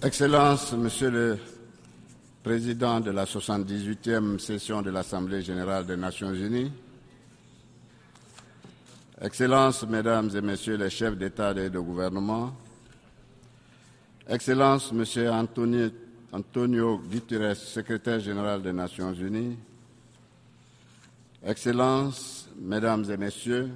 Excellences, 0.00 0.74
Monsieur 0.74 1.10
le 1.10 1.38
Président 2.44 3.00
de 3.00 3.10
la 3.10 3.24
78e 3.24 4.38
session 4.38 4.80
de 4.80 4.90
l'Assemblée 4.90 5.42
générale 5.42 5.86
des 5.86 5.96
Nations 5.96 6.32
unies, 6.32 6.70
Excellences, 9.20 9.84
Mesdames 9.88 10.30
et 10.36 10.40
Messieurs 10.40 10.76
les 10.76 10.88
chefs 10.88 11.16
d'État 11.16 11.50
et 11.50 11.68
de 11.68 11.80
gouvernement, 11.80 12.54
Excellences, 14.28 14.92
Monsieur 14.92 15.32
Antonio, 15.32 15.88
Antonio 16.30 16.98
Guterres, 16.98 17.56
secrétaire 17.56 18.20
général 18.20 18.62
des 18.62 18.72
Nations 18.72 19.12
unies, 19.12 19.56
Excellences, 21.44 22.48
Mesdames 22.56 23.10
et 23.10 23.16
Messieurs, 23.16 23.68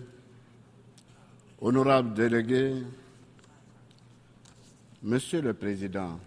honorables 1.61 2.15
délégués, 2.15 2.75
Monsieur 5.05 5.43
le 5.43 5.53
Président, 5.53 6.21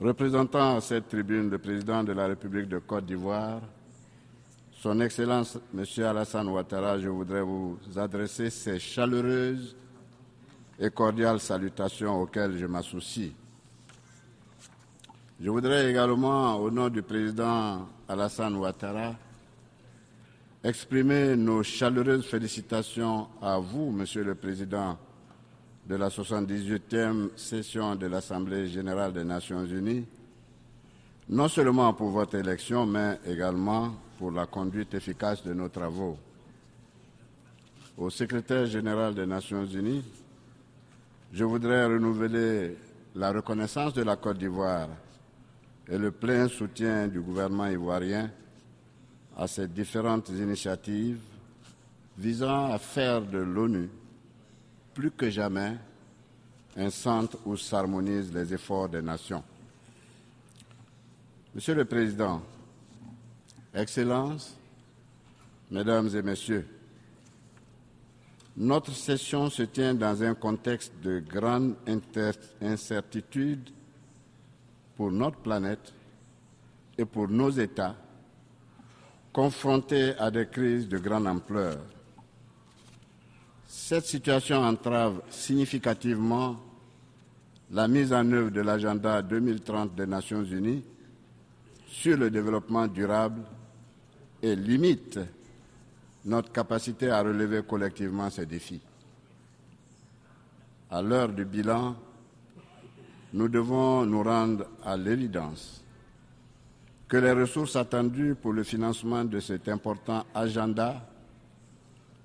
représentant 0.00 0.76
à 0.76 0.80
cette 0.80 1.08
tribune 1.08 1.50
le 1.50 1.58
Président 1.58 2.04
de 2.04 2.12
la 2.12 2.28
République 2.28 2.68
de 2.68 2.78
Côte 2.78 3.04
d'Ivoire, 3.04 3.60
Son 4.70 5.00
Excellence 5.00 5.58
Monsieur 5.74 6.06
Alassane 6.06 6.46
Ouattara, 6.48 7.00
je 7.00 7.08
voudrais 7.08 7.42
vous 7.42 7.80
adresser 7.96 8.48
ces 8.48 8.78
chaleureuses 8.78 9.74
et 10.78 10.88
cordiales 10.90 11.40
salutations 11.40 12.22
auxquelles 12.22 12.56
je 12.56 12.66
m'associe. 12.66 13.32
Je 15.40 15.50
voudrais 15.50 15.90
également, 15.90 16.58
au 16.58 16.70
nom 16.70 16.88
du 16.88 17.02
Président 17.02 17.88
Alassane 18.08 18.54
Ouattara, 18.54 19.16
exprimer 20.62 21.34
nos 21.34 21.64
chaleureuses 21.64 22.26
félicitations 22.26 23.26
à 23.42 23.58
vous, 23.58 23.90
Monsieur 23.90 24.22
le 24.22 24.36
Président 24.36 24.96
de 25.88 25.96
la 25.96 26.10
78e 26.10 27.30
session 27.34 27.96
de 27.96 28.06
l'Assemblée 28.08 28.68
générale 28.68 29.14
des 29.14 29.24
Nations 29.24 29.64
unies, 29.64 30.04
non 31.30 31.48
seulement 31.48 31.94
pour 31.94 32.10
votre 32.10 32.34
élection, 32.34 32.84
mais 32.84 33.18
également 33.26 33.94
pour 34.18 34.30
la 34.30 34.44
conduite 34.44 34.92
efficace 34.92 35.42
de 35.42 35.54
nos 35.54 35.70
travaux. 35.70 36.18
Au 37.96 38.10
secrétaire 38.10 38.66
général 38.66 39.14
des 39.14 39.24
Nations 39.24 39.64
unies, 39.64 40.04
je 41.32 41.44
voudrais 41.44 41.86
renouveler 41.86 42.76
la 43.14 43.32
reconnaissance 43.32 43.94
de 43.94 44.02
la 44.02 44.16
Côte 44.16 44.36
d'Ivoire 44.36 44.90
et 45.88 45.96
le 45.96 46.10
plein 46.10 46.48
soutien 46.48 47.08
du 47.08 47.20
gouvernement 47.20 47.66
ivoirien 47.66 48.30
à 49.38 49.46
ces 49.46 49.66
différentes 49.66 50.28
initiatives 50.28 51.20
visant 52.18 52.72
à 52.72 52.78
faire 52.78 53.22
de 53.22 53.38
l'ONU 53.38 53.88
plus 54.98 55.12
que 55.12 55.30
jamais 55.30 55.76
un 56.76 56.90
centre 56.90 57.38
où 57.46 57.56
s'harmonisent 57.56 58.34
les 58.34 58.52
efforts 58.52 58.88
des 58.88 59.00
nations. 59.00 59.44
Monsieur 61.54 61.76
le 61.76 61.84
Président, 61.84 62.42
Excellences, 63.72 64.56
Mesdames 65.70 66.10
et 66.16 66.22
Messieurs, 66.22 66.66
notre 68.56 68.90
session 68.90 69.48
se 69.48 69.62
tient 69.62 69.94
dans 69.94 70.20
un 70.20 70.34
contexte 70.34 70.92
de 71.00 71.20
grande 71.20 71.76
incertitude 72.60 73.70
pour 74.96 75.12
notre 75.12 75.36
planète 75.36 75.94
et 76.98 77.04
pour 77.04 77.28
nos 77.28 77.50
États 77.50 77.94
confrontés 79.32 80.16
à 80.18 80.28
des 80.32 80.48
crises 80.48 80.88
de 80.88 80.98
grande 80.98 81.28
ampleur. 81.28 81.78
Cette 83.80 84.06
situation 84.06 84.58
entrave 84.64 85.22
significativement 85.30 86.56
la 87.70 87.86
mise 87.86 88.12
en 88.12 88.30
œuvre 88.32 88.50
de 88.50 88.60
l'agenda 88.60 89.22
2030 89.22 89.94
des 89.94 90.04
Nations 90.04 90.42
Unies 90.42 90.82
sur 91.86 92.18
le 92.18 92.28
développement 92.28 92.88
durable 92.88 93.40
et 94.42 94.56
limite 94.56 95.20
notre 96.24 96.50
capacité 96.50 97.08
à 97.08 97.22
relever 97.22 97.62
collectivement 97.62 98.28
ces 98.28 98.46
défis. 98.46 98.80
À 100.90 101.00
l'heure 101.00 101.28
du 101.28 101.44
bilan, 101.44 101.94
nous 103.32 103.48
devons 103.48 104.04
nous 104.04 104.24
rendre 104.24 104.66
à 104.84 104.96
l'évidence 104.96 105.82
que 107.08 107.16
les 107.16 107.32
ressources 107.32 107.76
attendues 107.76 108.34
pour 108.34 108.52
le 108.52 108.64
financement 108.64 109.24
de 109.24 109.38
cet 109.38 109.68
important 109.68 110.26
agenda 110.34 111.00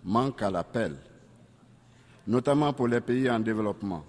manquent 0.04 0.42
à 0.42 0.50
l'appel 0.52 0.98
notamment 2.28 2.74
pour 2.74 2.88
les 2.88 3.02
pays 3.02 3.30
en 3.30 3.40
développement. 3.40 4.04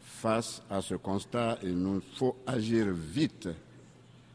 Face 0.00 0.62
à 0.70 0.80
ce 0.80 0.94
constat, 0.94 1.58
il 1.62 1.76
nous 1.76 2.00
faut 2.14 2.36
agir 2.46 2.86
vite 2.92 3.48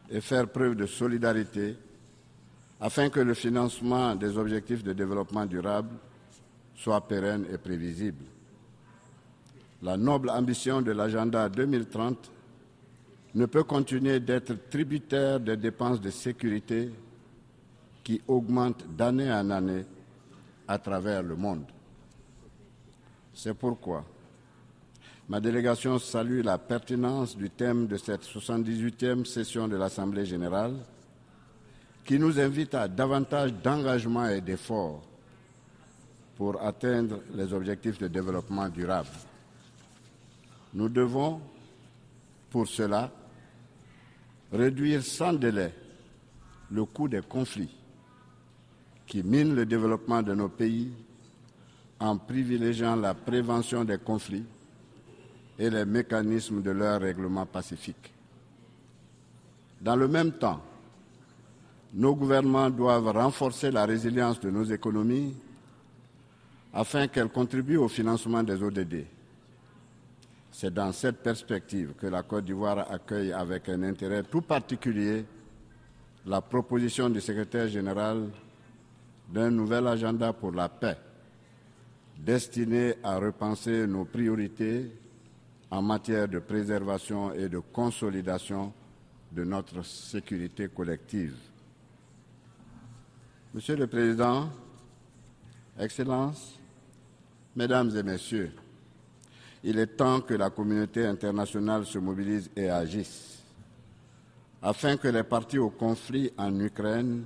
et 0.09 0.21
faire 0.21 0.47
preuve 0.47 0.75
de 0.75 0.85
solidarité 0.85 1.75
afin 2.79 3.09
que 3.09 3.19
le 3.19 3.33
financement 3.33 4.15
des 4.15 4.37
objectifs 4.37 4.83
de 4.83 4.93
développement 4.93 5.45
durable 5.45 5.95
soit 6.75 7.01
pérenne 7.07 7.45
et 7.51 7.57
prévisible. 7.57 8.23
La 9.81 9.97
noble 9.97 10.29
ambition 10.29 10.81
de 10.81 10.91
l'agenda 10.91 11.49
2030 11.49 12.31
ne 13.35 13.45
peut 13.45 13.63
continuer 13.63 14.19
d'être 14.19 14.69
tributaire 14.69 15.39
des 15.39 15.57
dépenses 15.57 16.01
de 16.01 16.09
sécurité 16.09 16.91
qui 18.03 18.21
augmentent 18.27 18.85
d'année 18.95 19.31
en 19.31 19.49
année 19.49 19.85
à 20.67 20.79
travers 20.79 21.21
le 21.21 21.35
monde. 21.35 21.65
C'est 23.39 23.53
pourquoi 23.53 24.03
ma 25.29 25.39
délégation 25.39 25.99
salue 25.99 26.41
la 26.43 26.57
pertinence 26.57 27.37
du 27.37 27.51
thème 27.51 27.85
de 27.85 27.95
cette 27.95 28.23
78e 28.23 29.25
session 29.25 29.67
de 29.67 29.75
l'Assemblée 29.75 30.25
générale 30.25 30.73
qui 32.03 32.17
nous 32.17 32.39
invite 32.39 32.73
à 32.73 32.87
davantage 32.87 33.53
d'engagement 33.53 34.27
et 34.27 34.41
d'efforts 34.41 35.03
pour 36.35 36.59
atteindre 36.63 37.19
les 37.35 37.53
objectifs 37.53 37.99
de 37.99 38.07
développement 38.07 38.69
durable. 38.69 39.09
Nous 40.73 40.89
devons, 40.89 41.39
pour 42.49 42.67
cela, 42.67 43.11
réduire 44.51 45.03
sans 45.03 45.33
délai 45.33 45.71
le 46.71 46.85
coût 46.85 47.07
des 47.07 47.21
conflits 47.21 47.75
qui 49.05 49.21
minent 49.21 49.53
le 49.53 49.67
développement 49.67 50.23
de 50.23 50.33
nos 50.33 50.49
pays 50.49 50.91
en 51.99 52.17
privilégiant 52.17 52.95
la 52.95 53.13
prévention 53.13 53.83
des 53.83 53.97
conflits 53.97 54.45
et 55.57 55.69
les 55.69 55.85
mécanismes 55.85 56.61
de 56.61 56.71
leur 56.71 57.01
règlement 57.01 57.45
pacifique. 57.45 58.13
Dans 59.81 59.95
le 59.95 60.07
même 60.07 60.33
temps, 60.33 60.61
nos 61.93 62.15
gouvernements 62.15 62.69
doivent 62.69 63.09
renforcer 63.09 63.71
la 63.71 63.85
résilience 63.85 64.39
de 64.39 64.51
nos 64.51 64.63
économies 64.65 65.35
afin 66.73 67.07
qu'elles 67.07 67.29
contribuent 67.29 67.77
au 67.77 67.87
financement 67.87 68.43
des 68.43 68.61
ODD. 68.61 69.05
C'est 70.51 70.73
dans 70.73 70.91
cette 70.91 71.17
perspective 71.17 71.93
que 71.99 72.07
la 72.07 72.23
Côte 72.23 72.45
d'Ivoire 72.45 72.91
accueille 72.91 73.31
avec 73.31 73.69
un 73.69 73.83
intérêt 73.83 74.23
tout 74.23 74.41
particulier 74.41 75.25
la 76.25 76.41
proposition 76.41 77.09
du 77.09 77.21
secrétaire 77.21 77.67
général 77.67 78.29
d'un 79.29 79.49
nouvel 79.49 79.87
agenda 79.87 80.33
pour 80.33 80.51
la 80.51 80.67
paix 80.67 80.97
destiné 82.17 82.95
à 83.03 83.17
repenser 83.17 83.87
nos 83.87 84.05
priorités 84.05 84.91
en 85.69 85.81
matière 85.81 86.27
de 86.27 86.39
préservation 86.39 87.33
et 87.33 87.49
de 87.49 87.59
consolidation 87.59 88.73
de 89.31 89.43
notre 89.43 89.83
sécurité 89.83 90.67
collective. 90.69 91.35
Monsieur 93.53 93.75
le 93.75 93.87
Président, 93.87 94.49
Excellences, 95.79 96.59
Mesdames 97.55 97.95
et 97.95 98.03
Messieurs, 98.03 98.51
il 99.63 99.79
est 99.79 99.97
temps 99.97 100.21
que 100.21 100.35
la 100.35 100.49
communauté 100.49 101.05
internationale 101.05 101.85
se 101.85 101.97
mobilise 101.97 102.49
et 102.55 102.69
agisse 102.69 103.37
afin 104.61 104.97
que 104.97 105.07
les 105.07 105.23
partis 105.23 105.57
au 105.57 105.69
conflit 105.69 106.31
en 106.37 106.59
Ukraine 106.59 107.23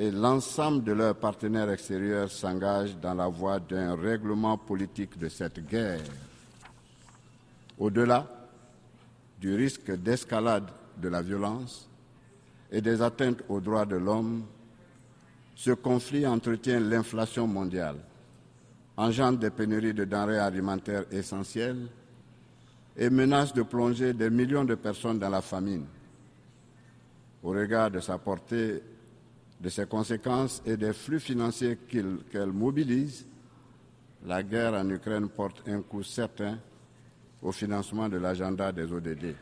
et 0.00 0.12
l'ensemble 0.12 0.84
de 0.84 0.92
leurs 0.92 1.16
partenaires 1.16 1.70
extérieurs 1.70 2.30
s'engagent 2.30 2.96
dans 2.98 3.14
la 3.14 3.26
voie 3.26 3.58
d'un 3.58 3.96
règlement 3.96 4.56
politique 4.56 5.18
de 5.18 5.28
cette 5.28 5.66
guerre. 5.66 6.04
Au-delà 7.76 8.24
du 9.40 9.56
risque 9.56 9.90
d'escalade 9.90 10.70
de 10.96 11.08
la 11.08 11.20
violence 11.20 11.88
et 12.70 12.80
des 12.80 13.02
atteintes 13.02 13.42
aux 13.48 13.60
droits 13.60 13.86
de 13.86 13.96
l'homme, 13.96 14.44
ce 15.56 15.72
conflit 15.72 16.24
entretient 16.24 16.78
l'inflation 16.78 17.48
mondiale, 17.48 17.96
engendre 18.96 19.38
des 19.38 19.50
pénuries 19.50 19.94
de 19.94 20.04
denrées 20.04 20.38
alimentaires 20.38 21.06
essentielles 21.10 21.88
et 22.96 23.10
menace 23.10 23.52
de 23.52 23.62
plonger 23.62 24.12
des 24.12 24.30
millions 24.30 24.64
de 24.64 24.76
personnes 24.76 25.18
dans 25.18 25.28
la 25.28 25.42
famine. 25.42 25.86
Au 27.42 27.50
regard 27.50 27.90
de 27.90 27.98
sa 27.98 28.16
portée 28.18 28.80
de 29.60 29.68
ses 29.68 29.86
conséquences 29.86 30.62
et 30.64 30.76
des 30.76 30.92
flux 30.92 31.20
financiers 31.20 31.78
qu'elle 32.30 32.52
mobilise, 32.52 33.26
la 34.24 34.42
guerre 34.42 34.74
en 34.74 34.88
Ukraine 34.88 35.28
porte 35.28 35.62
un 35.68 35.82
coup 35.82 36.02
certain 36.02 36.58
au 37.42 37.52
financement 37.52 38.08
de 38.08 38.18
l'agenda 38.18 38.72
des 38.72 38.92
ODD. 38.92 39.34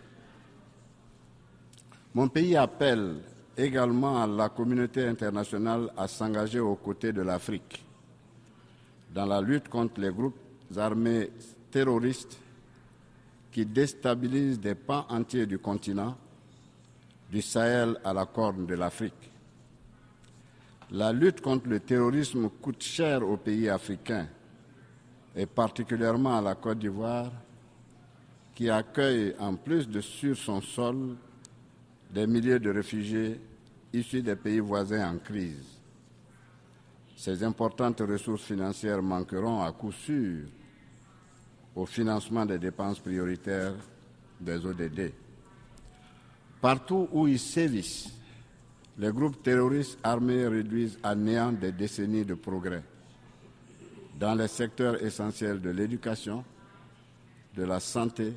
Mon 2.14 2.28
pays 2.28 2.56
appelle 2.56 3.16
également 3.56 4.26
la 4.26 4.48
communauté 4.48 5.06
internationale 5.06 5.90
à 5.96 6.08
s'engager 6.08 6.60
aux 6.60 6.76
côtés 6.76 7.12
de 7.12 7.22
l'Afrique 7.22 7.84
dans 9.14 9.26
la 9.26 9.40
lutte 9.40 9.68
contre 9.68 10.00
les 10.00 10.10
groupes 10.10 10.38
armés 10.76 11.30
terroristes 11.70 12.38
qui 13.50 13.64
déstabilisent 13.64 14.60
des 14.60 14.74
pans 14.74 15.06
entiers 15.08 15.46
du 15.46 15.58
continent, 15.58 16.16
du 17.30 17.40
Sahel 17.40 17.98
à 18.04 18.12
la 18.12 18.26
Corne 18.26 18.66
de 18.66 18.74
l'Afrique. 18.74 19.32
La 20.92 21.12
lutte 21.12 21.40
contre 21.40 21.68
le 21.68 21.80
terrorisme 21.80 22.48
coûte 22.62 22.82
cher 22.82 23.28
aux 23.28 23.36
pays 23.36 23.68
africains 23.68 24.28
et 25.34 25.46
particulièrement 25.46 26.38
à 26.38 26.40
la 26.40 26.54
Côte 26.54 26.78
d'Ivoire, 26.78 27.30
qui 28.54 28.70
accueille 28.70 29.34
en 29.38 29.54
plus 29.56 29.88
de 29.88 30.00
sur 30.00 30.36
son 30.36 30.62
sol 30.62 31.16
des 32.10 32.26
milliers 32.26 32.58
de 32.58 32.70
réfugiés 32.70 33.38
issus 33.92 34.22
des 34.22 34.36
pays 34.36 34.60
voisins 34.60 35.12
en 35.12 35.18
crise. 35.18 35.76
Ces 37.16 37.42
importantes 37.42 38.00
ressources 38.00 38.44
financières 38.44 39.02
manqueront 39.02 39.62
à 39.62 39.72
coup 39.72 39.92
sûr 39.92 40.46
au 41.74 41.84
financement 41.84 42.46
des 42.46 42.58
dépenses 42.58 43.00
prioritaires 43.00 43.74
des 44.40 44.64
ODD. 44.64 45.12
Partout 46.60 47.08
où 47.12 47.26
ils 47.26 47.38
sévissent, 47.38 48.10
les 48.98 49.12
groupes 49.12 49.42
terroristes 49.42 49.98
armés 50.02 50.46
réduisent 50.46 50.98
à 51.02 51.14
néant 51.14 51.52
des 51.52 51.72
décennies 51.72 52.24
de 52.24 52.34
progrès 52.34 52.82
dans 54.18 54.34
les 54.34 54.48
secteurs 54.48 55.02
essentiels 55.02 55.60
de 55.60 55.70
l'éducation, 55.70 56.42
de 57.54 57.64
la 57.64 57.80
santé, 57.80 58.32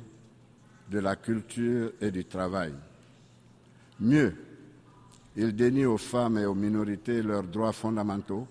de 0.90 0.98
la 0.98 1.16
culture 1.16 1.92
et 2.00 2.10
du 2.10 2.24
travail. 2.24 2.74
Mieux, 3.98 4.34
ils 5.36 5.54
dénient 5.54 5.86
aux 5.86 5.96
femmes 5.96 6.38
et 6.38 6.44
aux 6.44 6.54
minorités 6.54 7.22
leurs 7.22 7.44
droits 7.44 7.72
fondamentaux 7.72 8.46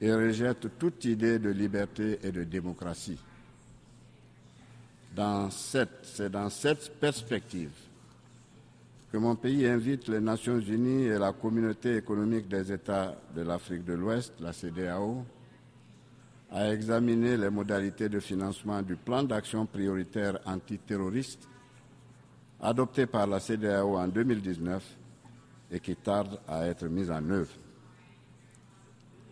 et 0.00 0.12
rejettent 0.12 0.78
toute 0.78 1.04
idée 1.04 1.38
de 1.38 1.50
liberté 1.50 2.18
et 2.22 2.32
de 2.32 2.44
démocratie. 2.44 3.18
c'est 5.62 6.30
dans 6.30 6.48
cette 6.48 6.98
perspective 6.98 7.70
que 9.12 9.18
mon 9.18 9.36
pays 9.36 9.66
invite 9.66 10.08
les 10.08 10.20
Nations 10.20 10.58
Unies 10.58 11.04
et 11.04 11.18
la 11.18 11.34
communauté 11.34 11.96
économique 11.98 12.48
des 12.48 12.72
États 12.72 13.14
de 13.36 13.42
l'Afrique 13.42 13.84
de 13.84 13.92
l'Ouest, 13.92 14.32
la 14.40 14.54
CDAO, 14.54 15.22
à 16.50 16.72
examiner 16.72 17.36
les 17.36 17.50
modalités 17.50 18.08
de 18.08 18.20
financement 18.20 18.80
du 18.80 18.96
plan 18.96 19.22
d'action 19.22 19.66
prioritaire 19.66 20.38
antiterroriste 20.46 21.46
adopté 22.62 23.04
par 23.04 23.26
la 23.26 23.38
CDAO 23.38 23.98
en 23.98 24.08
2019 24.08 24.82
et 25.72 25.80
qui 25.80 25.94
tarde 25.96 26.40
à 26.48 26.66
être 26.66 26.86
mis 26.86 27.10
en 27.10 27.28
œuvre. 27.28 27.52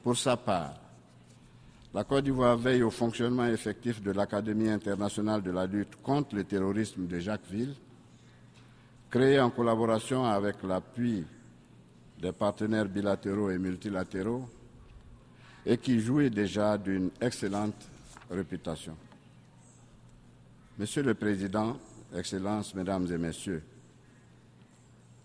Pour 0.02 0.16
sa 0.18 0.36
part, 0.36 0.74
la 1.94 2.04
Côte 2.04 2.24
d'Ivoire 2.24 2.58
veille 2.58 2.82
au 2.82 2.90
fonctionnement 2.90 3.46
effectif 3.46 4.02
de 4.02 4.10
l'Académie 4.10 4.68
internationale 4.68 5.40
de 5.40 5.50
la 5.50 5.64
lutte 5.64 5.96
contre 6.02 6.36
le 6.36 6.44
terrorisme 6.44 7.06
de 7.06 7.18
Jacquesville, 7.18 7.74
créée 9.10 9.40
en 9.40 9.50
collaboration 9.50 10.24
avec 10.24 10.62
l'appui 10.62 11.24
des 12.20 12.32
partenaires 12.32 12.88
bilatéraux 12.88 13.50
et 13.50 13.58
multilatéraux 13.58 14.48
et 15.66 15.78
qui 15.78 16.00
jouit 16.00 16.30
déjà 16.30 16.78
d'une 16.78 17.10
excellente 17.20 17.88
réputation. 18.30 18.96
Monsieur 20.78 21.02
le 21.02 21.14
Président, 21.14 21.76
Excellences, 22.16 22.74
Mesdames 22.74 23.06
et 23.12 23.18
Messieurs, 23.18 23.62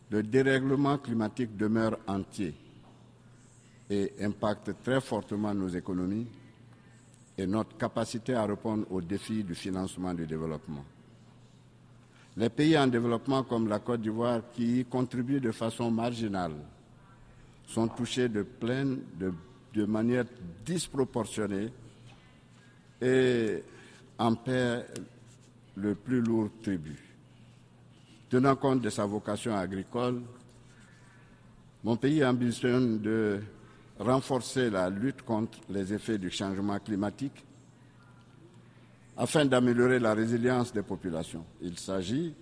le 0.10 0.24
dérèglement 0.24 0.98
climatique 0.98 1.56
demeure 1.56 1.98
entier 2.08 2.54
et 3.90 4.14
impacte 4.22 4.72
très 4.84 5.00
fortement 5.00 5.54
nos 5.54 5.70
économies 5.70 6.28
et 7.38 7.46
notre 7.46 7.78
capacité 7.78 8.34
à 8.34 8.46
répondre 8.46 8.86
aux 8.92 9.02
défis 9.02 9.44
du 9.44 9.54
financement 9.54 10.14
du 10.14 10.26
développement. 10.26 10.84
Les 12.38 12.50
pays 12.50 12.78
en 12.78 12.88
développement 12.88 13.44
comme 13.44 13.70
la 13.70 13.80
Côte 13.80 14.02
d'Ivoire, 14.02 14.42
qui 14.54 14.82
y 14.82 14.86
contribuent 14.86 15.40
de 15.40 15.52
façon 15.52 15.90
marginale, 15.90 16.56
sont 17.68 17.88
touchés 17.88 18.28
de 18.30 18.46
de 19.74 19.86
manière 19.86 20.26
disproportionnée 20.66 21.70
et 23.02 23.64
en 24.18 24.36
paie 24.36 24.86
le 25.76 25.96
plus 25.96 26.22
lourd 26.22 26.50
tribut. 26.62 27.02
Tenant 28.30 28.56
compte 28.56 28.82
de 28.82 28.90
sa 28.90 29.06
vocation 29.06 29.56
agricole, 29.56 30.22
mon 31.84 31.98
pays 31.98 32.24
ambitionne 32.26 33.00
de 33.00 33.40
renforcer 34.00 34.70
la 34.70 34.90
lutte 34.90 35.22
contre 35.22 35.60
les 35.70 35.94
effets 35.94 36.18
du 36.18 36.30
changement 36.30 36.80
climatique 36.80 37.45
afin 39.18 39.46
d'améliorer 39.46 40.00
la 40.00 40.14
résilience 40.14 40.74
des 40.74 40.82
populations. 40.82 41.46
Il 41.62 41.80
s'agit, 41.80 42.34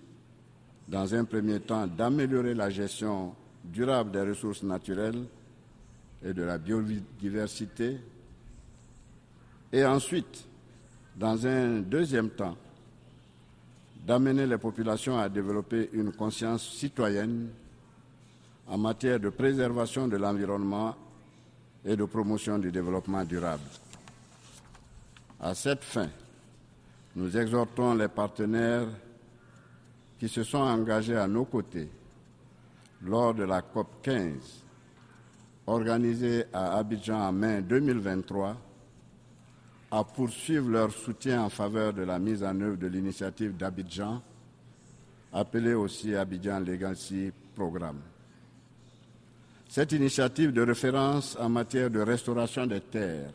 dans 0.88 1.14
un 1.14 1.24
premier 1.24 1.60
temps, 1.60 1.86
d'améliorer 1.86 2.54
la 2.54 2.70
gestion 2.70 3.34
durable 3.64 4.10
des 4.10 4.22
ressources 4.22 4.62
naturelles 4.62 5.24
et 6.24 6.32
de 6.32 6.42
la 6.42 6.58
biodiversité. 6.58 7.98
Et 9.72 9.84
ensuite, 9.84 10.46
dans 11.16 11.46
un 11.46 11.80
deuxième 11.80 12.30
temps, 12.30 12.56
d'amener 14.06 14.46
les 14.46 14.58
populations 14.58 15.18
à 15.18 15.28
développer 15.28 15.90
une 15.92 16.12
conscience 16.12 16.68
citoyenne 16.68 17.48
en 18.66 18.78
matière 18.78 19.20
de 19.20 19.30
préservation 19.30 20.08
de 20.08 20.16
l'environnement 20.16 20.94
et 21.84 21.96
de 21.96 22.04
promotion 22.04 22.58
du 22.58 22.70
développement 22.70 23.24
durable. 23.24 23.62
À 25.40 25.54
cette 25.54 25.84
fin, 25.84 26.08
nous 27.16 27.36
exhortons 27.36 27.94
les 27.94 28.08
partenaires 28.08 28.88
qui 30.18 30.28
se 30.28 30.42
sont 30.42 30.58
engagés 30.58 31.16
à 31.16 31.26
nos 31.26 31.44
côtés 31.44 31.88
lors 33.02 33.34
de 33.34 33.44
la 33.44 33.62
COP 33.62 34.02
15 34.02 34.64
organisés 35.66 36.44
à 36.52 36.76
Abidjan 36.78 37.28
en 37.28 37.32
mai 37.32 37.62
2023 37.62 38.56
à 39.90 40.02
poursuivre 40.02 40.70
leur 40.70 40.90
soutien 40.90 41.42
en 41.42 41.48
faveur 41.48 41.92
de 41.92 42.02
la 42.02 42.18
mise 42.18 42.42
en 42.42 42.60
œuvre 42.60 42.76
de 42.76 42.88
l'initiative 42.88 43.56
d'Abidjan, 43.56 44.20
appelée 45.32 45.74
aussi 45.74 46.16
Abidjan 46.16 46.58
Legacy 46.60 47.30
Programme. 47.54 48.00
Cette 49.68 49.92
initiative 49.92 50.52
de 50.52 50.62
référence 50.62 51.36
en 51.38 51.48
matière 51.48 51.90
de 51.90 52.00
restauration 52.00 52.66
des 52.66 52.80
terres, 52.80 53.30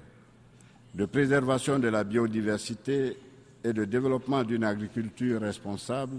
de 0.93 1.05
préservation 1.05 1.79
de 1.79 1.87
la 1.87 2.03
biodiversité 2.03 3.17
et 3.63 3.73
de 3.73 3.85
développement 3.85 4.43
d'une 4.43 4.63
agriculture 4.63 5.41
responsable 5.41 6.17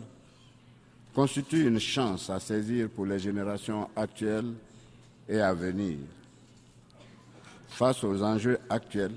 constitue 1.15 1.67
une 1.67 1.81
chance 1.81 2.31
à 2.31 2.39
saisir 2.39 2.89
pour 2.91 3.07
les 3.07 3.19
générations 3.19 3.89
actuelles 3.97 4.53
et 5.29 5.41
à 5.41 5.53
venir. 5.55 5.99
Face 7.69 8.05
aux 8.05 8.23
enjeux 8.23 8.59
actuels, 8.69 9.15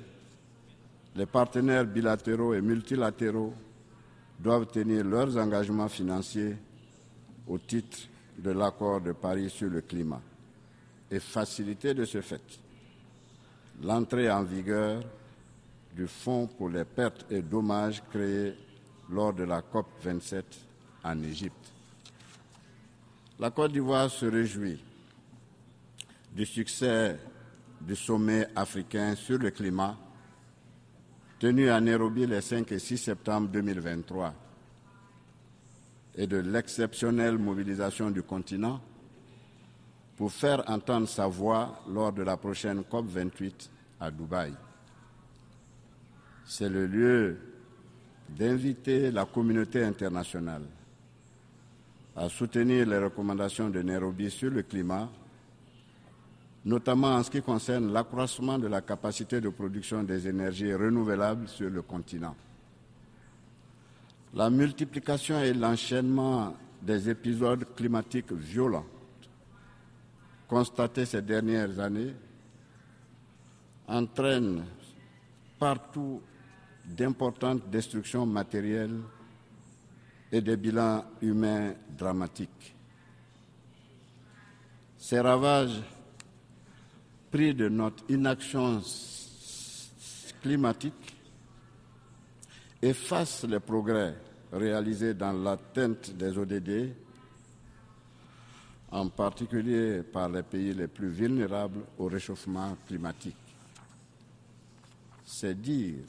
les 1.15 1.25
partenaires 1.25 1.85
bilatéraux 1.85 2.53
et 2.53 2.61
multilatéraux 2.61 3.53
doivent 4.39 4.67
tenir 4.67 5.03
leurs 5.03 5.37
engagements 5.37 5.89
financiers 5.89 6.55
au 7.47 7.57
titre 7.57 7.99
de 8.37 8.51
l'accord 8.51 9.01
de 9.01 9.11
Paris 9.11 9.49
sur 9.49 9.69
le 9.69 9.81
climat 9.81 10.21
et 11.11 11.19
faciliter 11.19 11.93
de 11.93 12.05
ce 12.05 12.21
fait 12.21 12.41
l'entrée 13.81 14.29
en 14.31 14.43
vigueur 14.43 15.03
du 15.95 16.07
Fonds 16.07 16.47
pour 16.47 16.69
les 16.69 16.85
pertes 16.85 17.25
et 17.29 17.41
dommages 17.41 18.01
créé 18.09 18.53
lors 19.09 19.33
de 19.33 19.43
la 19.43 19.61
COP 19.61 19.87
27 20.01 20.45
en 21.03 21.21
Égypte. 21.23 21.71
La 23.39 23.51
Côte 23.51 23.71
d'Ivoire 23.71 24.09
se 24.09 24.25
réjouit 24.25 24.81
du 26.35 26.45
succès 26.45 27.19
du 27.81 27.95
sommet 27.95 28.47
africain 28.55 29.15
sur 29.15 29.37
le 29.37 29.51
climat 29.51 29.97
tenu 31.39 31.69
à 31.69 31.81
Nairobi 31.81 32.25
les 32.25 32.41
5 32.41 32.71
et 32.71 32.79
6 32.79 32.97
septembre 32.97 33.49
2023 33.49 34.33
et 36.15 36.27
de 36.27 36.37
l'exceptionnelle 36.37 37.37
mobilisation 37.37 38.09
du 38.11 38.23
continent 38.23 38.79
pour 40.15 40.31
faire 40.31 40.63
entendre 40.69 41.07
sa 41.07 41.27
voix 41.27 41.83
lors 41.89 42.13
de 42.13 42.23
la 42.23 42.37
prochaine 42.37 42.83
COP 42.83 43.07
28 43.07 43.69
à 43.99 44.09
Dubaï. 44.11 44.53
C'est 46.45 46.69
le 46.69 46.85
lieu 46.87 47.37
d'inviter 48.29 49.11
la 49.11 49.25
communauté 49.25 49.83
internationale 49.83 50.63
à 52.15 52.29
soutenir 52.29 52.87
les 52.87 52.97
recommandations 52.97 53.69
de 53.69 53.81
Nairobi 53.81 54.29
sur 54.29 54.51
le 54.51 54.63
climat 54.63 55.09
notamment 56.65 57.15
en 57.15 57.23
ce 57.23 57.29
qui 57.29 57.41
concerne 57.41 57.91
l'accroissement 57.91 58.57
de 58.57 58.67
la 58.67 58.81
capacité 58.81 59.41
de 59.41 59.49
production 59.49 60.03
des 60.03 60.27
énergies 60.27 60.73
renouvelables 60.73 61.47
sur 61.47 61.69
le 61.69 61.81
continent. 61.81 62.35
La 64.33 64.49
multiplication 64.49 65.39
et 65.41 65.53
l'enchaînement 65.53 66.55
des 66.81 67.09
épisodes 67.09 67.65
climatiques 67.75 68.31
violents 68.31 68.85
constatés 70.47 71.05
ces 71.05 71.21
dernières 71.21 71.79
années 71.79 72.13
entraînent 73.87 74.63
partout 75.59 76.21
d'importantes 76.85 77.69
destructions 77.69 78.25
matérielles 78.25 78.99
et 80.31 80.41
des 80.41 80.57
bilans 80.57 81.05
humains 81.21 81.73
dramatiques. 81.97 82.75
Ces 84.97 85.19
ravages 85.19 85.81
pris 87.31 87.53
de 87.53 87.69
notre 87.69 88.03
inaction 88.09 88.81
climatique 90.41 91.15
effacent 92.81 93.45
les 93.45 93.59
progrès 93.59 94.15
réalisés 94.51 95.13
dans 95.13 95.31
l'atteinte 95.33 96.11
des 96.11 96.37
ODD, 96.37 96.93
en 98.91 99.09
particulier 99.09 100.03
par 100.03 100.29
les 100.29 100.43
pays 100.43 100.73
les 100.73 100.87
plus 100.87 101.09
vulnérables 101.09 101.81
au 101.97 102.05
réchauffement 102.05 102.77
climatique. 102.85 103.35
C'est 105.25 105.59
dire 105.59 106.03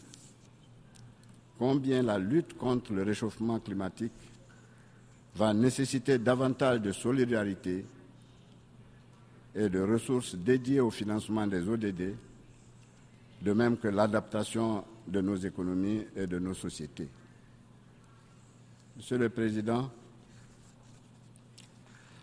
combien 1.58 2.02
la 2.02 2.18
lutte 2.18 2.56
contre 2.56 2.92
le 2.92 3.02
réchauffement 3.02 3.58
climatique 3.58 4.12
va 5.37 5.52
nécessiter 5.52 6.18
davantage 6.18 6.80
de 6.80 6.92
solidarité 6.92 7.84
et 9.54 9.68
de 9.68 9.80
ressources 9.80 10.34
dédiées 10.34 10.80
au 10.80 10.90
financement 10.90 11.46
des 11.46 11.68
ODD, 11.68 12.14
de 13.42 13.52
même 13.52 13.76
que 13.76 13.88
l'adaptation 13.88 14.84
de 15.06 15.20
nos 15.20 15.37
économies 15.37 16.04
et 16.16 16.26
de 16.26 16.38
nos 16.38 16.54
sociétés. 16.54 17.08
Monsieur 18.96 19.18
le 19.18 19.28
Président, 19.28 19.90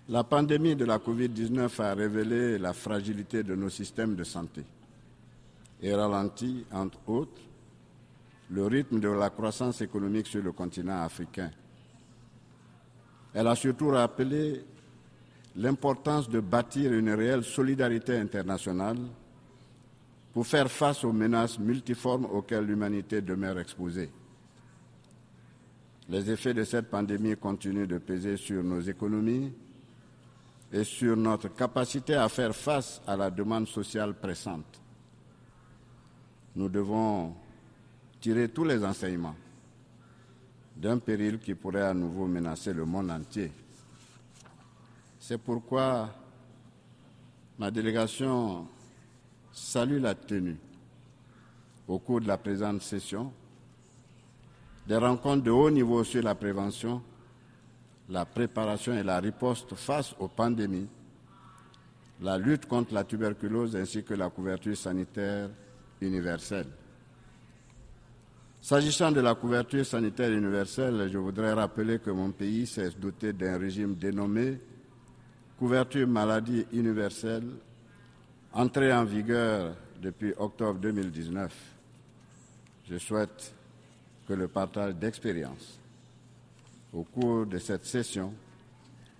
la 0.10 0.24
pandémie 0.24 0.76
de 0.76 0.86
la 0.86 0.98
COVID-19 0.98 1.82
a 1.82 1.94
révélé 1.94 2.58
la 2.58 2.74
fragilité 2.74 3.44
de 3.44 3.56
nos 3.56 3.70
systèmes 3.70 4.16
de 4.16 4.24
santé 4.24 4.64
et 5.82 5.94
ralenti, 5.94 6.66
entre 6.72 7.00
autres, 7.08 7.42
le 8.52 8.68
rythme 8.68 9.00
de 9.00 9.08
la 9.08 9.30
croissance 9.30 9.82
économique 9.82 10.28
sur 10.28 10.44
le 10.44 10.52
continent 10.52 11.02
africain. 11.02 11.50
Elle 13.34 13.48
a 13.48 13.56
surtout 13.56 13.90
rappelé 13.90 14.66
l'importance 15.56 16.30
de 16.30 16.42
bâtir 16.42 16.92
une 16.92 17.12
réelle 17.12 17.44
solidarité 17.44 18.18
internationale 18.18 18.98
pour 20.34 20.46
faire 20.46 20.70
face 20.70 21.04
aux 21.04 21.14
menaces 21.14 21.60
multiformes 21.60 22.26
auxquelles 22.26 22.66
l'humanité 22.66 23.22
demeure 23.22 23.58
exposée. 23.58 24.10
Les 26.10 26.30
effets 26.30 26.54
de 26.54 26.66
cette 26.66 26.90
pandémie 26.90 27.38
continuent 27.38 27.88
de 27.88 28.00
peser 28.00 28.36
sur 28.36 28.64
nos 28.64 28.82
économies 28.82 29.54
et 30.74 30.84
sur 30.84 31.16
notre 31.16 31.50
capacité 31.50 32.16
à 32.16 32.28
faire 32.28 32.54
face 32.54 33.02
à 33.08 33.16
la 33.16 33.30
demande 33.30 33.68
sociale 33.68 34.14
pressante. 34.14 34.82
Nous 36.56 36.68
devons 36.68 37.34
tirer 38.22 38.50
tous 38.50 38.64
les 38.64 38.86
enseignements 38.86 39.36
d'un 40.78 41.00
péril 41.00 41.40
qui 41.40 41.56
pourrait 41.56 41.82
à 41.82 41.94
nouveau 41.94 42.28
menacer 42.28 42.72
le 42.72 42.86
monde 42.86 43.10
entier. 43.10 43.52
C'est 45.20 45.40
pourquoi 45.40 46.14
ma 47.58 47.72
délégation 47.72 48.68
salue 49.52 50.00
la 50.00 50.16
tenue 50.16 50.58
au 51.88 52.00
cours 52.00 52.22
de 52.22 52.28
la 52.28 52.38
présente 52.38 52.82
session 52.84 53.34
des 54.88 54.98
rencontres 54.98 55.44
de 55.44 55.52
haut 55.52 55.70
niveau 55.70 56.04
sur 56.04 56.24
la 56.24 56.36
prévention, 56.36 57.02
la 58.10 58.26
préparation 58.26 58.94
et 58.94 59.04
la 59.04 59.20
riposte 59.20 59.76
face 59.76 60.16
aux 60.20 60.28
pandémies, 60.28 60.88
la 62.22 62.38
lutte 62.38 62.66
contre 62.66 62.94
la 62.94 63.04
tuberculose 63.04 63.76
ainsi 63.76 64.04
que 64.04 64.14
la 64.14 64.30
couverture 64.30 64.78
sanitaire 64.78 65.50
universelle. 66.02 66.68
S'agissant 68.62 69.12
de 69.12 69.22
la 69.22 69.34
couverture 69.34 69.84
sanitaire 69.84 70.32
universelle, 70.32 71.10
je 71.12 71.18
voudrais 71.18 71.54
rappeler 71.54 71.98
que 71.98 72.12
mon 72.12 72.30
pays 72.30 72.68
s'est 72.68 72.92
doté 72.92 73.34
d'un 73.34 73.58
régime 73.58 73.96
dénommé 73.96 74.60
couverture 75.58 76.08
maladie 76.08 76.66
universelle, 76.72 77.48
entré 78.54 78.94
en 78.94 79.04
vigueur 79.04 79.76
depuis 80.00 80.34
octobre 80.38 80.80
2019. 80.80 81.52
Je 82.90 82.98
souhaite 82.98 83.54
que 84.28 84.34
le 84.34 84.48
partage 84.48 84.94
d'expérience 84.96 85.80
au 86.94 87.04
cours 87.04 87.48
de 87.48 87.58
cette 87.58 87.86
session 87.86 88.32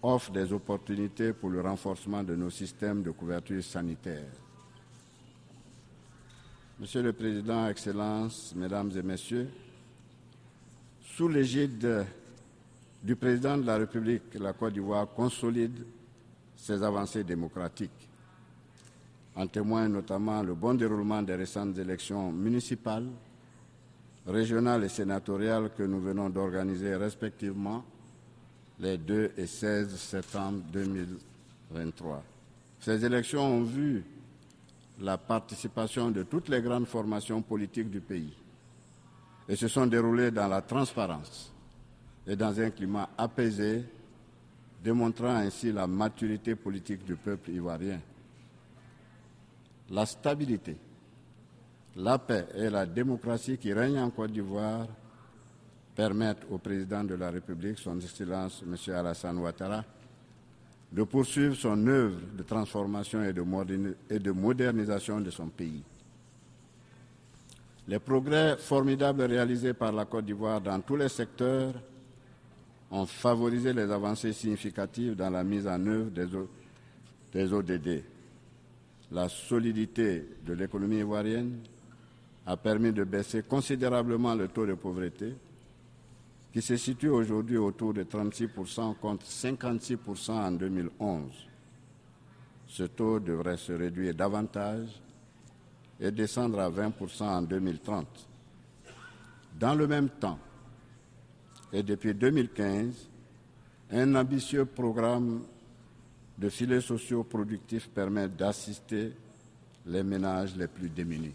offre 0.04 0.32
des 0.32 0.54
opportunités 0.54 1.34
pour 1.34 1.50
le 1.50 1.62
renforcement 1.62 2.24
de 2.24 2.36
nos 2.36 2.50
systèmes 2.52 3.02
de 3.02 3.10
couverture 3.10 3.64
sanitaire. 3.64 4.30
Monsieur 6.82 7.04
le 7.04 7.14
Président, 7.14 7.68
Excellences, 7.68 8.56
Mesdames 8.56 8.90
et 8.98 9.04
Messieurs, 9.04 9.48
sous 11.16 11.28
l'égide 11.28 12.08
du 13.04 13.16
Président 13.16 13.56
de 13.56 13.68
la 13.68 13.78
République, 13.78 14.34
la 14.40 14.54
Côte 14.54 14.74
d'Ivoire 14.74 15.08
consolide 15.08 15.86
ses 16.56 16.82
avancées 16.82 17.24
démocratiques. 17.24 18.10
En 19.36 19.46
témoigne 19.46 19.92
notamment 19.92 20.42
le 20.42 20.56
bon 20.56 20.74
déroulement 20.74 21.22
des 21.22 21.36
récentes 21.36 21.78
élections 21.78 22.32
municipales, 22.32 23.10
régionales 24.26 24.84
et 24.84 24.90
sénatoriales 24.90 25.70
que 25.78 25.84
nous 25.84 26.02
venons 26.02 26.32
d'organiser 26.32 26.96
respectivement 26.96 27.86
les 28.80 28.98
2 28.98 29.34
et 29.38 29.46
16 29.46 29.96
septembre 29.98 30.64
2023. 30.74 32.24
Ces 32.80 33.06
élections 33.06 33.46
ont 33.46 33.64
vu 33.64 34.04
la 35.02 35.18
participation 35.18 36.12
de 36.12 36.24
toutes 36.24 36.50
les 36.50 36.62
grandes 36.62 36.86
formations 36.86 37.42
politiques 37.42 37.90
du 37.90 38.02
pays 38.02 38.34
et 39.50 39.56
se 39.56 39.68
sont 39.68 39.88
déroulées 39.88 40.32
dans 40.32 40.48
la 40.48 40.62
transparence 40.62 41.52
et 42.28 42.36
dans 42.36 42.58
un 42.60 42.70
climat 42.70 43.10
apaisé, 43.18 43.84
démontrant 44.84 45.36
ainsi 45.36 45.72
la 45.72 45.88
maturité 45.88 46.56
politique 46.56 47.04
du 47.04 47.16
peuple 47.16 47.50
ivoirien. 47.50 48.00
La 49.90 50.06
stabilité, 50.06 50.78
la 51.96 52.20
paix 52.20 52.48
et 52.56 52.70
la 52.70 52.86
démocratie 52.86 53.58
qui 53.58 53.74
règnent 53.74 54.00
en 54.00 54.12
Côte 54.12 54.32
d'Ivoire 54.32 54.88
permettent 55.96 56.46
au 56.50 56.60
président 56.60 57.04
de 57.04 57.16
la 57.16 57.32
République, 57.32 57.80
son 57.80 58.00
Excellence 58.00 58.64
M. 58.64 58.94
Alassane 58.96 59.40
Ouattara, 59.40 59.84
de 60.92 61.04
poursuivre 61.04 61.56
son 61.56 61.88
œuvre 61.88 62.20
de 62.38 62.44
transformation 62.44 63.24
et 63.24 63.34
de 64.20 64.32
modernisation 64.32 65.22
de 65.22 65.30
son 65.30 65.48
pays. 65.48 65.84
Les 67.88 68.00
progrès 68.00 68.58
formidables 68.58 69.24
réalisés 69.24 69.74
par 69.74 69.92
la 69.92 70.06
Côte 70.06 70.26
d'Ivoire 70.26 70.62
dans 70.62 70.80
tous 70.82 70.96
les 70.98 71.10
secteurs 71.10 71.74
ont 72.92 73.06
favorisé 73.06 73.74
les 73.74 73.90
avancées 73.90 74.34
significatives 74.34 75.16
dans 75.16 75.30
la 75.30 75.44
mise 75.44 75.66
en 75.68 75.86
œuvre 75.88 76.12
des 77.34 77.54
ODD. 77.54 78.04
La 79.12 79.30
solidité 79.30 80.26
de 80.46 80.54
l'économie 80.54 81.00
ivoirienne 81.00 81.60
a 82.46 82.58
permis 82.58 82.92
de 82.92 83.04
baisser 83.04 83.44
considérablement 83.44 84.36
le 84.36 84.48
taux 84.50 84.66
de 84.66 84.74
pauvreté 84.74 85.34
qui 86.52 86.62
se 86.62 86.76
situe 86.76 87.10
aujourd'hui 87.10 87.58
autour 87.58 87.94
de 87.94 88.04
36% 88.04 88.96
contre 88.98 89.26
56% 89.26 90.32
en 90.32 90.52
2011. 90.52 91.32
Ce 92.68 92.84
taux 92.84 93.20
devrait 93.20 93.58
se 93.58 93.72
réduire 93.72 94.14
davantage 94.14 94.88
et 96.00 96.12
descendre 96.12 96.60
à 96.60 96.70
20% 96.70 97.24
en 97.24 97.42
2030. 97.42 98.08
Dans 99.60 99.76
le 99.76 99.88
même 99.88 100.10
temps, 100.10 100.40
et 101.72 101.84
depuis 101.84 102.14
2015, 102.14 103.08
un 103.92 104.16
ambitieux 104.16 104.66
programme 104.66 105.44
de 106.38 106.50
filets 106.50 106.82
sociaux 106.82 107.24
productifs 107.24 107.90
permet 107.90 108.28
d'assister 108.28 109.14
les 109.86 110.04
ménages 110.04 110.56
les 110.56 110.68
plus 110.68 110.90
démunis. 110.90 111.34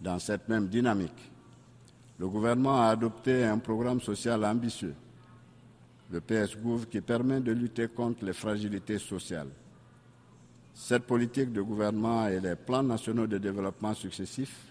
Dans 0.00 0.18
cette 0.18 0.48
même 0.48 0.68
dynamique, 0.68 1.29
le 2.20 2.28
gouvernement 2.28 2.82
a 2.82 2.88
adopté 2.88 3.44
un 3.44 3.56
programme 3.56 3.98
social 4.02 4.44
ambitieux, 4.44 4.94
le 6.10 6.20
PSGOUV, 6.20 6.86
qui 6.86 7.00
permet 7.00 7.40
de 7.40 7.50
lutter 7.50 7.88
contre 7.88 8.26
les 8.26 8.34
fragilités 8.34 8.98
sociales. 8.98 9.48
Cette 10.74 11.04
politique 11.04 11.50
de 11.50 11.62
gouvernement 11.62 12.28
et 12.28 12.38
les 12.38 12.56
plans 12.56 12.82
nationaux 12.82 13.26
de 13.26 13.38
développement 13.38 13.94
successifs 13.94 14.66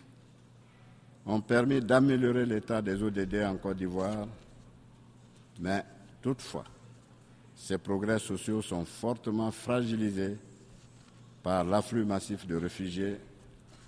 ont 1.25 1.41
permis 1.41 1.81
d'améliorer 1.81 2.45
l'état 2.45 2.83
des 2.83 3.01
ODD 3.01 3.37
en 3.43 3.57
Côte 3.57 3.77
d'Ivoire, 3.77 4.27
mais 5.59 5.83
toutefois, 6.21 6.65
ces 7.55 7.79
progrès 7.79 8.19
sociaux 8.19 8.61
sont 8.61 8.85
fortement 8.85 9.49
fragilisés 9.49 10.37
par 11.41 11.63
l'afflux 11.63 12.05
massif 12.05 12.45
de 12.45 12.57
réfugiés 12.57 13.17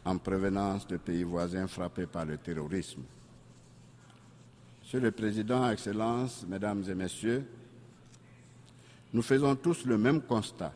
en 0.04 0.18
prévenance 0.18 0.88
de 0.88 0.98
pays 0.98 1.22
voisins 1.22 1.68
frappés 1.68 2.08
par 2.08 2.26
le 2.26 2.40
terrorisme. 2.40 3.04
Monsieur 4.92 5.08
le 5.08 5.12
Président, 5.12 5.70
Excellences, 5.72 6.46
Mesdames 6.50 6.84
et 6.90 6.94
Messieurs, 6.94 7.46
nous 9.14 9.22
faisons 9.22 9.56
tous 9.56 9.86
le 9.86 9.98
même 9.98 10.22
constat. 10.22 10.74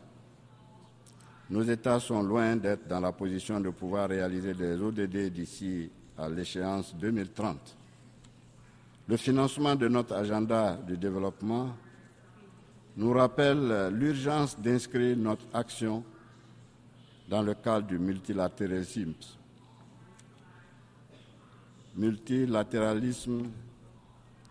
Nos 1.50 1.62
États 1.62 2.00
sont 2.00 2.22
loin 2.22 2.56
d'être 2.56 2.88
dans 2.88 3.00
la 3.00 3.12
position 3.12 3.60
de 3.60 3.68
pouvoir 3.68 4.08
réaliser 4.08 4.54
des 4.54 4.80
ODD 4.80 5.30
d'ici 5.30 5.90
à 6.16 6.30
l'échéance 6.30 6.94
2030. 6.94 7.76
Le 9.06 9.18
financement 9.18 9.74
de 9.74 9.86
notre 9.86 10.14
agenda 10.14 10.76
de 10.76 10.94
développement 10.94 11.76
nous 12.96 13.12
rappelle 13.12 13.90
l'urgence 13.92 14.58
d'inscrire 14.58 15.14
notre 15.18 15.44
action 15.52 16.02
dans 17.28 17.42
le 17.42 17.52
cadre 17.52 17.86
du 17.86 17.98
multilatéralisme. 17.98 19.12
Multilatéralisme 21.94 23.42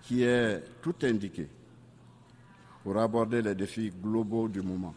qui 0.07 0.23
est 0.23 0.63
tout 0.81 0.95
indiqué 1.03 1.47
pour 2.83 2.97
aborder 2.97 3.41
les 3.41 3.55
défis 3.55 3.91
globaux 3.91 4.47
du 4.47 4.61
moment. 4.61 4.93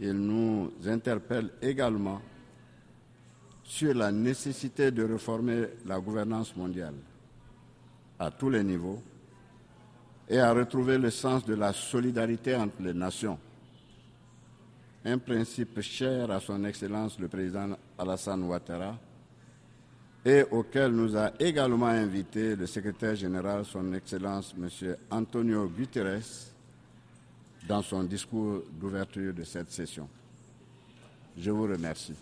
Il 0.00 0.14
nous 0.14 0.72
interpelle 0.86 1.50
également 1.60 2.20
sur 3.62 3.94
la 3.94 4.10
nécessité 4.10 4.90
de 4.90 5.04
réformer 5.04 5.66
la 5.86 6.00
gouvernance 6.00 6.56
mondiale 6.56 6.94
à 8.18 8.30
tous 8.30 8.50
les 8.50 8.64
niveaux 8.64 9.02
et 10.28 10.38
à 10.38 10.52
retrouver 10.52 10.98
le 10.98 11.10
sens 11.10 11.44
de 11.44 11.54
la 11.54 11.72
solidarité 11.72 12.54
entre 12.54 12.80
les 12.80 12.94
nations, 12.94 13.38
un 15.04 15.18
principe 15.18 15.80
cher 15.80 16.30
à 16.30 16.40
son 16.40 16.64
Excellence 16.64 17.18
le 17.18 17.28
président 17.28 17.76
Alassane 17.98 18.42
Ouattara 18.44 18.98
et 20.24 20.44
auquel 20.50 20.92
nous 20.92 21.16
a 21.16 21.32
également 21.38 21.86
invité 21.86 22.54
le 22.54 22.66
secrétaire 22.66 23.16
général, 23.16 23.64
son 23.64 23.92
Excellence 23.92 24.54
M. 24.56 24.96
Antonio 25.10 25.66
Guterres, 25.66 26.22
dans 27.66 27.82
son 27.82 28.04
discours 28.04 28.62
d'ouverture 28.72 29.32
de 29.34 29.44
cette 29.44 29.70
session. 29.70 30.08
Je 31.36 31.50
vous 31.50 31.64
remercie. 31.64 32.14